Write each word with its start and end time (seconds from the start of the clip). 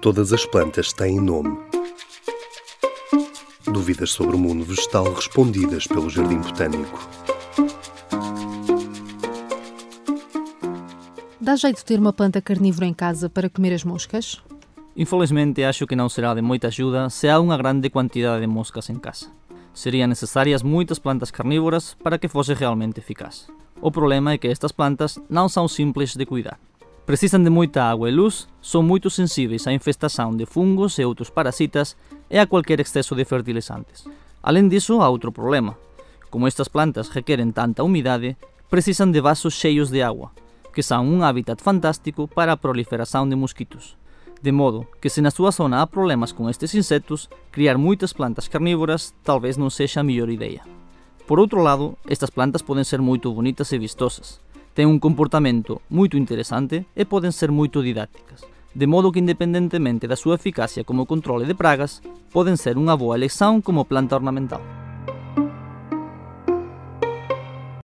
Todas 0.00 0.32
as 0.32 0.46
plantas 0.46 0.92
têm 0.92 1.20
nome. 1.20 1.58
Dúvidas 3.64 4.12
sobre 4.12 4.36
o 4.36 4.38
mundo 4.38 4.64
vegetal 4.64 5.12
respondidas 5.12 5.88
pelo 5.88 6.08
Jardim 6.08 6.38
Botânico. 6.38 7.00
Dá 11.40 11.56
jeito 11.56 11.78
de 11.78 11.84
ter 11.84 11.98
uma 11.98 12.12
planta 12.12 12.40
carnívora 12.40 12.86
em 12.86 12.94
casa 12.94 13.28
para 13.28 13.50
comer 13.50 13.74
as 13.74 13.82
moscas? 13.82 14.40
Infelizmente, 14.96 15.64
acho 15.64 15.84
que 15.84 15.96
não 15.96 16.08
será 16.08 16.32
de 16.32 16.42
moita 16.42 16.68
ajuda 16.68 17.10
se 17.10 17.28
há 17.28 17.40
unha 17.40 17.58
grande 17.58 17.90
quantidade 17.90 18.40
de 18.40 18.46
moscas 18.46 18.90
en 18.90 19.00
casa. 19.00 19.34
Serían 19.74 20.10
necesarias 20.10 20.62
moitas 20.62 21.02
plantas 21.02 21.32
carnívoras 21.32 21.98
para 22.04 22.18
que 22.18 22.28
fose 22.30 22.54
realmente 22.54 23.00
eficaz. 23.00 23.50
O 23.80 23.90
problema 23.90 24.30
é 24.30 24.38
que 24.38 24.46
estas 24.46 24.70
plantas 24.70 25.18
non 25.26 25.50
son 25.50 25.66
simples 25.66 26.14
de 26.14 26.22
cuidar. 26.22 26.67
Precisan 27.08 27.42
de 27.42 27.48
moita 27.48 27.88
agua 27.88 28.10
e 28.10 28.12
luz, 28.12 28.52
son 28.60 28.84
moito 28.84 29.08
sensíveis 29.08 29.64
á 29.64 29.72
infestación 29.72 30.36
de 30.36 30.44
fungos 30.44 31.00
e 31.00 31.08
outros 31.08 31.32
parasitas 31.32 31.96
e 32.28 32.36
a 32.36 32.44
cualquier 32.44 32.84
exceso 32.84 33.16
de 33.16 33.24
fertilizantes. 33.24 34.04
Alén 34.44 34.68
diso, 34.68 35.00
há 35.00 35.08
outro 35.08 35.32
problema. 35.32 35.80
Como 36.28 36.44
estas 36.44 36.68
plantas 36.68 37.08
requeren 37.16 37.56
tanta 37.56 37.80
umidade, 37.80 38.36
precisan 38.68 39.08
de 39.08 39.24
vasos 39.24 39.56
cheios 39.56 39.88
de 39.88 40.04
agua, 40.04 40.36
que 40.76 40.84
son 40.84 41.08
un 41.08 41.24
hábitat 41.24 41.64
fantástico 41.64 42.28
para 42.28 42.52
a 42.52 42.60
proliferación 42.60 43.32
de 43.32 43.40
mosquitos. 43.40 43.96
De 44.44 44.52
modo 44.52 44.84
que 45.00 45.08
se 45.08 45.24
na 45.24 45.32
súa 45.32 45.48
zona 45.48 45.80
há 45.80 45.88
problemas 45.88 46.36
con 46.36 46.52
estes 46.52 46.76
insectos, 46.76 47.32
criar 47.56 47.80
moitas 47.80 48.12
plantas 48.12 48.52
carnívoras 48.52 49.16
talvez 49.24 49.56
non 49.56 49.72
sexa 49.72 50.04
a 50.04 50.06
mellor 50.06 50.28
idea. 50.28 50.60
Por 51.24 51.40
outro 51.40 51.64
lado, 51.64 51.96
estas 52.04 52.28
plantas 52.28 52.60
poden 52.60 52.84
ser 52.84 53.00
moito 53.00 53.32
bonitas 53.32 53.72
e 53.72 53.80
vistosas, 53.80 54.44
ten 54.78 54.86
un 54.86 55.02
comportamento 55.02 55.82
moito 55.90 56.14
interesante 56.14 56.86
e 56.94 57.02
poden 57.02 57.34
ser 57.34 57.50
moito 57.50 57.82
didácticas, 57.82 58.46
de 58.78 58.86
modo 58.86 59.10
que 59.10 59.18
independentemente 59.18 60.06
da 60.06 60.14
súa 60.14 60.38
eficacia 60.38 60.86
como 60.86 61.02
controle 61.02 61.50
de 61.50 61.58
pragas, 61.58 61.98
poden 62.30 62.54
ser 62.54 62.78
unha 62.78 62.94
boa 62.94 63.18
elección 63.18 63.58
como 63.58 63.90
planta 63.90 64.14
ornamental. 64.14 64.77